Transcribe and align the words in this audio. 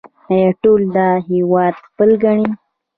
آیا 0.31 0.49
ټول 0.61 0.81
دا 0.95 1.09
هیواد 1.29 1.75
خپل 1.85 2.09
ګڼي؟ 2.23 2.47